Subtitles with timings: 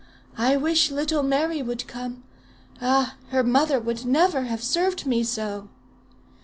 [0.39, 2.23] I wish little Mary would come.
[2.81, 3.17] Ah!
[3.29, 5.69] her mother would never have served me so.'